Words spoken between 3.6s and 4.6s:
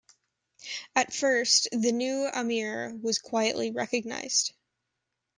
recognized.